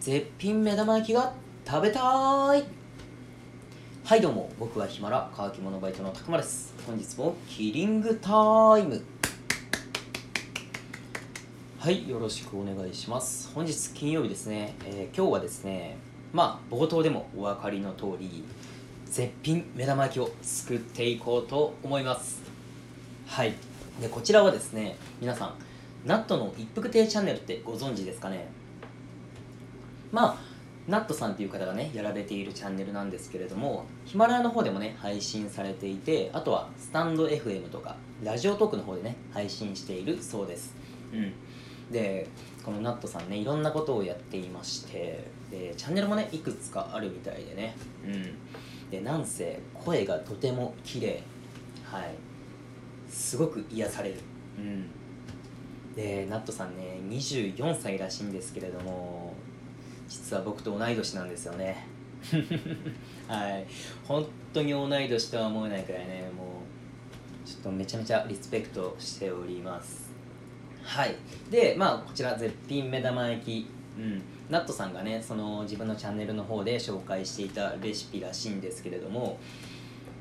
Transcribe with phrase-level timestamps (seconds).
[0.00, 1.32] 絶品目玉焼きが
[1.66, 2.64] 食べたーい。
[4.04, 4.48] はいどうも。
[4.58, 6.72] 僕はヒマラ乾き物バイトのたくまです。
[6.86, 8.30] 本日もキリングタ
[8.78, 9.02] イム。
[11.80, 13.50] はいよろしくお願いします。
[13.52, 15.96] 本日金曜日ですね、えー、今日はですね
[16.32, 18.44] まあ冒頭でもお分かりの通り
[19.04, 22.40] 絶品目玉焼きを作っていこうと思います。
[23.26, 23.52] はい。
[24.00, 25.54] でこちらはですね皆さん
[26.06, 28.46] ナットの一服亭チャンネルってご存知ですかね？
[30.12, 30.48] まあ
[30.88, 40.74] ナットさんっていう方がねやられているチャンネルなんですけれどもヒマラヤの方でもね配信されていてあとはスタンド FM とかラジオトークの方でね配信しているそうです。
[41.12, 41.32] うん。
[41.92, 42.26] で
[42.64, 47.76] このナットさんねいろんなことをやっていましてでチャンネルもねいくつかあるみたいでね。
[48.06, 48.90] うん。
[48.90, 51.22] でなんせ声がとても綺麗。
[51.84, 52.14] はい。
[53.10, 54.16] すごく癒される。
[54.58, 54.86] うん。
[55.94, 59.34] でナットさんね24歳らしいんですけれども
[60.08, 61.86] 実は僕と同い年なんですよね。
[63.28, 63.66] はい。
[64.04, 66.62] 本当に同い年とは思えないくらいねも
[67.44, 70.10] うちょっとめちゃめちゃリスペクトしております。
[70.82, 71.14] はい。
[71.50, 73.66] でまあこちら絶品目玉焼き。
[73.98, 74.22] うん。
[74.48, 79.38] ナットさんがねその自分のチャンネルの方で紹介していたレシピらしいんですけれども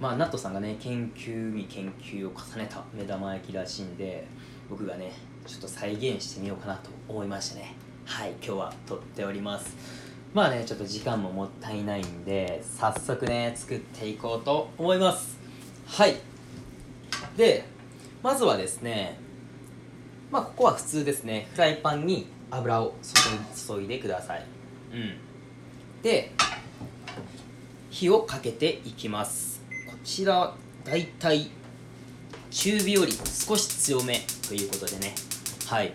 [0.00, 4.26] まあナットさんがね研究に研究を重ねた目玉焼きらしいんで
[4.70, 5.12] 僕がね
[5.46, 7.74] ちょっと再現してみようかなと思いましてね。
[8.06, 9.74] はい今日は撮っております。
[10.34, 15.38] まあねちょっと時間ももったいないんで早速ね作っていこうと思います。
[15.86, 16.16] はい。
[17.36, 17.64] で
[18.22, 19.18] まずはですね
[20.30, 21.48] まあここは普通ですね。
[21.52, 22.94] フライパンに油を
[23.66, 24.44] 注いでください。
[24.92, 25.16] うん。
[26.02, 26.32] で
[27.90, 29.62] 火をかけていきます。
[29.88, 31.50] こちらだいたい
[32.50, 35.14] 中火より少し強めということでね。
[35.66, 35.92] はい。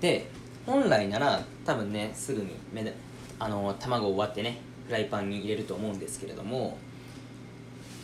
[0.00, 0.28] で
[0.66, 2.92] 本来なら多分ねすぐにめ
[3.38, 6.78] あの卵を割ってねフライパンに入れると思うんですけれども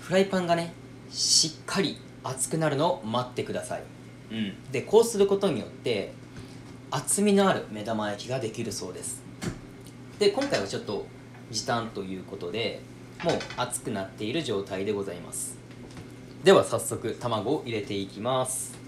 [0.00, 0.73] フライパンがね
[1.11, 3.83] しっかり熱くなるのを待ってください、
[4.30, 6.12] うん、でこうすることによって
[6.90, 9.23] 厚みのある目玉焼きができるそうです。
[10.18, 11.05] で今回はちょっと
[11.51, 12.80] 時短ということで
[13.23, 15.58] もう熱くなっている状態でございます。
[16.45, 18.78] では早速卵を入れていきます。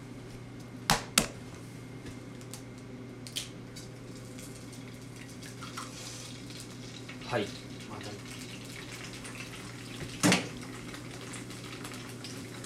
[7.31, 7.47] はい。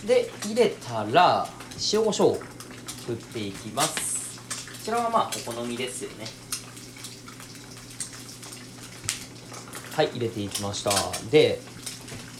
[0.06, 1.46] で入れたら
[1.92, 2.40] 塩コショウ
[3.06, 4.38] 振っていきます。
[4.38, 4.44] こ
[4.84, 6.26] ちらはまあお好みですよね。
[9.94, 10.90] はい入れていきました。
[11.30, 11.60] で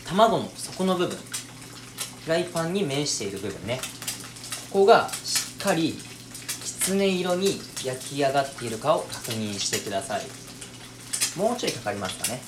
[0.07, 1.17] 卵の底の部分。
[1.17, 3.81] フライパンに面している部分ね。
[4.71, 10.42] ここがしっかりきつね色に焼き上がっているかを確認してください。
[11.37, 12.41] もうちょいかかりますかね。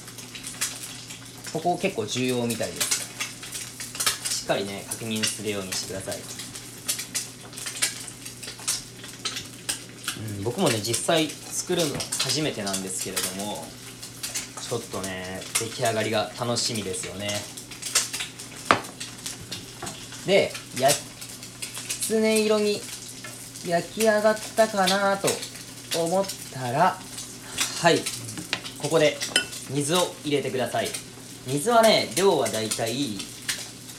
[1.52, 3.04] ここ結構重要みたいです。
[4.42, 6.16] しっかりね確認するようにしてください、
[10.36, 13.66] うん、僕もね実際作るの初めてなんですけれども
[14.60, 17.30] ちょっとね出来上がりが楽しみですよね。
[20.26, 20.98] で焼き
[22.08, 22.82] つね色に
[23.66, 25.28] 焼き上がったかなと
[25.98, 26.98] 思ったら
[27.80, 27.98] はい。
[28.84, 29.16] ここで
[29.70, 30.88] 水を入れてください。
[31.46, 33.16] 水はね量はだいたい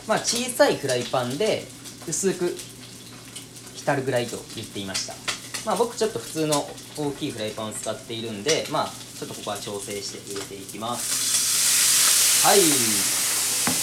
[0.07, 1.63] まあ小さいフライパンで
[2.07, 2.55] 薄く
[3.73, 5.15] 浸るぐらいと言っていました。
[5.65, 8.85] まあ僕ちょっと普通の大きいフライパンを使っているんでまあ
[9.17, 12.45] ちょっとここは調整して入れていきます。
[12.45, 12.59] はい。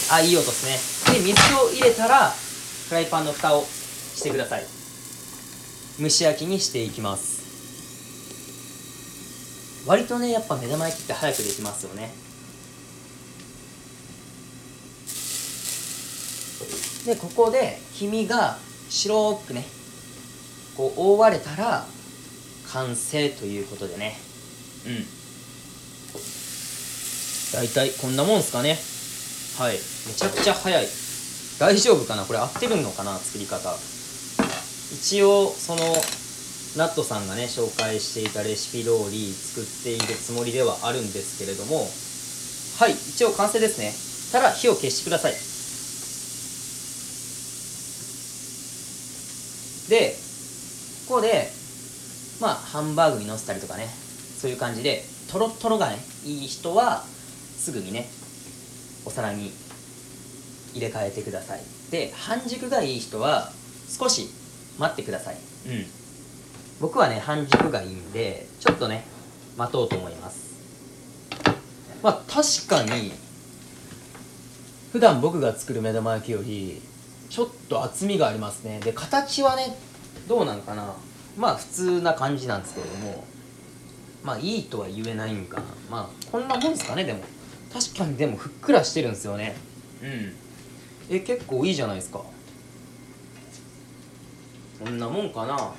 [0.09, 1.19] あいい音ですね。
[1.19, 4.65] で水を入れたらフライパンの蓋をしてください。
[5.99, 7.32] 蒸し焼きにしていきます。
[9.85, 12.11] 割とねやっぱ目玉焼きって早くできますよね。
[17.05, 18.57] でここで黄身が
[18.89, 19.65] 白くね
[20.77, 21.85] こう覆われたら
[22.71, 24.17] 完成ということでね。
[24.87, 25.05] うん。
[27.53, 28.79] 大体こんなもんすかね。
[29.59, 29.73] はい。
[30.07, 30.87] めちゃくちゃ早い。
[31.59, 32.23] 大丈夫かな？
[32.23, 33.17] これ合ってるのかな？
[33.17, 33.75] 作り方。
[34.93, 35.81] 一応その
[36.75, 41.87] ナットさんがね紹介していたレシピ通り作っているつもりではあるんですけれども
[42.79, 43.93] はい一応完成ですね。
[44.31, 45.33] ただ火を消してください。
[49.89, 50.15] で
[51.07, 51.51] ここで
[52.41, 53.87] まあハンバーグにのせたりとかね
[54.39, 58.09] そういう感じでとろとろがねいい人はすぐにね
[59.05, 59.51] お皿に
[60.73, 61.61] 入れ替えてください。
[61.91, 63.51] で半熟がいい人は
[63.87, 64.27] 少し
[64.79, 65.37] 待ってください。
[65.67, 66.02] うん。
[66.83, 69.05] 僕はね半熟がいいんでちょっとね
[69.55, 70.51] 待とうと思います。
[72.03, 73.13] まあ確かに
[74.91, 76.81] 普段僕が作る目玉焼きより
[77.29, 78.81] ちょっと厚みがありますね。
[78.81, 79.77] で形はね
[80.27, 80.93] どうなのかな。
[81.37, 83.23] まあ普通な感じなんですけれども
[84.21, 85.63] まあいいとは言えないんかな。
[85.89, 87.21] まあこんなもんですかねでも。
[87.73, 89.55] 確かにでもふっくらしてるんですよね。
[90.01, 90.35] うん。
[91.09, 92.21] え結構いいじゃないですか。
[94.83, 95.73] こんなもんかな。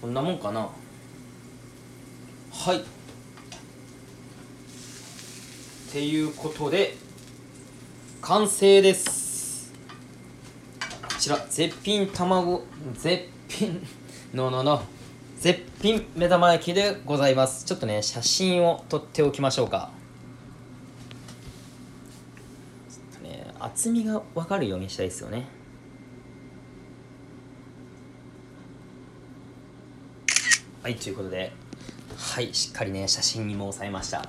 [0.00, 0.68] こんなもんかな？
[2.52, 2.78] はい。
[2.78, 2.82] っ
[5.90, 6.94] ていうことで
[8.22, 9.72] 完成です。
[11.02, 12.62] こちら絶品卵
[12.94, 13.84] 絶品
[14.32, 14.82] ののの
[15.40, 17.64] 絶品目玉焼きでございます。
[17.64, 19.90] ちょっとね写真を撮っておきましょうか。
[22.88, 25.46] ちょっとね厚みが分かるようにしたいですよね。
[30.82, 31.52] はいということで
[32.16, 34.20] はいしっかりね写真にも収めました。
[34.20, 34.22] っ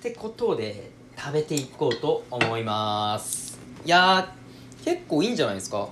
[0.00, 3.58] てことで食べていこうと思います。
[3.84, 4.34] いや
[4.84, 5.88] 結構いいんじゃないですか。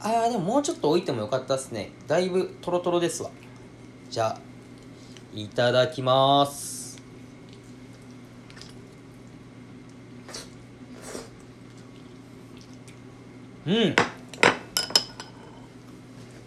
[0.00, 1.92] あーでももうちょっと置いてもよかったっすね。
[2.06, 3.30] だいぶトロトロですわ。
[4.10, 4.40] じゃあ
[5.32, 7.02] いただきます。
[13.66, 13.96] うん。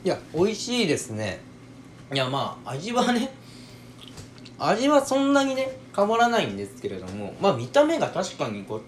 [0.07, 1.41] いや美味しいですね。
[2.13, 3.29] いやまあ味はね
[4.57, 8.81] 味はそんなにね変わらないんですけれどもまあ見た目が確かにこう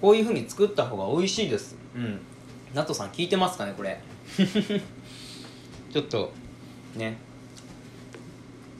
[0.00, 1.76] こういう風に作った方が美味しいです。
[1.94, 2.20] うん。
[2.72, 4.00] ナットさん聞いてますかねこれ？
[5.92, 6.32] ちょっと
[6.96, 7.18] ね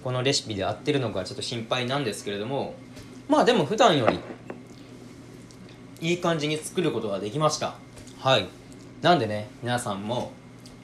[0.02, 2.74] このレシピで合ってるのかちょっと心配なんですけれども
[3.28, 4.18] まあでも普段より
[6.00, 7.74] いい感じに作ることができました。
[8.18, 8.46] はい。
[9.02, 10.32] なんでね皆さんも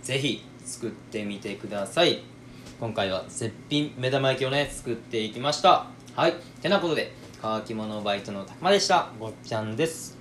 [0.03, 2.23] 是非作ってみてください。
[2.79, 5.87] 今回は絶品目玉焼きをね作っていきました。
[6.15, 6.35] はい。
[6.63, 9.11] てなことで乾き物バイトのたくまでした。
[9.19, 10.20] ごっちゃんです。